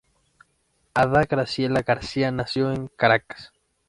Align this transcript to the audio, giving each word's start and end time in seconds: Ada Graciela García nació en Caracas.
Ada 0.95 1.25
Graciela 1.25 1.83
García 1.83 2.31
nació 2.31 2.71
en 2.71 2.87
Caracas. 2.87 3.51